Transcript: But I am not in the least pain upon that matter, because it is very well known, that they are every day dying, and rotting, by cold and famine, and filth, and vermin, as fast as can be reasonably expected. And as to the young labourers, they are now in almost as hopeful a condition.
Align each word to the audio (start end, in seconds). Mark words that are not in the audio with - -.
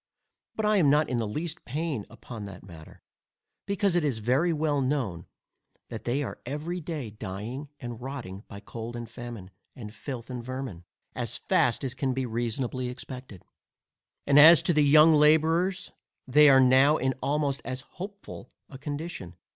But 0.55 0.65
I 0.65 0.77
am 0.77 0.89
not 0.89 1.09
in 1.09 1.17
the 1.17 1.27
least 1.27 1.63
pain 1.63 2.07
upon 2.09 2.45
that 2.45 2.63
matter, 2.65 3.03
because 3.67 3.95
it 3.95 4.03
is 4.03 4.17
very 4.17 4.51
well 4.51 4.81
known, 4.81 5.27
that 5.89 6.05
they 6.05 6.23
are 6.23 6.39
every 6.43 6.81
day 6.81 7.11
dying, 7.11 7.69
and 7.79 8.01
rotting, 8.01 8.43
by 8.47 8.61
cold 8.61 8.95
and 8.95 9.07
famine, 9.07 9.51
and 9.75 9.93
filth, 9.93 10.31
and 10.31 10.43
vermin, 10.43 10.85
as 11.13 11.37
fast 11.37 11.83
as 11.83 11.93
can 11.93 12.15
be 12.15 12.25
reasonably 12.25 12.87
expected. 12.89 13.43
And 14.25 14.39
as 14.39 14.63
to 14.63 14.73
the 14.73 14.83
young 14.83 15.13
labourers, 15.13 15.91
they 16.27 16.49
are 16.49 16.59
now 16.59 16.97
in 16.97 17.13
almost 17.21 17.61
as 17.63 17.81
hopeful 17.81 18.49
a 18.69 18.79
condition. 18.79 19.35